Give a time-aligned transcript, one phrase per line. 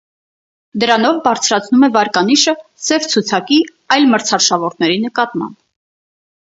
[0.83, 2.55] Դրանով բարձրացնում է վարկանիշը
[2.87, 3.61] «Սև ցուցակի»
[3.97, 5.61] այլ մրցարշավորդների նկատմամբ։